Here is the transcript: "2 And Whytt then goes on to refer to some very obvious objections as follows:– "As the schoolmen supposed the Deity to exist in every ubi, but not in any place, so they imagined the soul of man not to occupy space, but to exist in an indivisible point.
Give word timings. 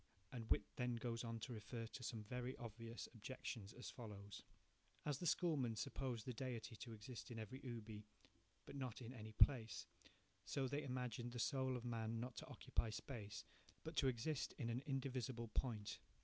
"2 0.31 0.35
And 0.37 0.47
Whytt 0.47 0.63
then 0.77 0.95
goes 0.95 1.23
on 1.23 1.37
to 1.41 1.53
refer 1.53 1.85
to 1.85 2.01
some 2.03 2.23
very 2.23 2.55
obvious 2.57 3.07
objections 3.13 3.71
as 3.73 3.91
follows:– 3.91 4.41
"As 5.05 5.19
the 5.19 5.27
schoolmen 5.27 5.75
supposed 5.75 6.25
the 6.25 6.33
Deity 6.33 6.75
to 6.77 6.91
exist 6.91 7.29
in 7.29 7.37
every 7.37 7.61
ubi, 7.63 8.07
but 8.65 8.75
not 8.75 8.99
in 9.03 9.13
any 9.13 9.33
place, 9.33 9.85
so 10.43 10.67
they 10.67 10.81
imagined 10.81 11.33
the 11.33 11.39
soul 11.39 11.77
of 11.77 11.85
man 11.85 12.19
not 12.19 12.35
to 12.37 12.47
occupy 12.47 12.89
space, 12.89 13.45
but 13.83 13.95
to 13.97 14.07
exist 14.07 14.53
in 14.57 14.71
an 14.71 14.81
indivisible 14.87 15.49
point. 15.49 15.99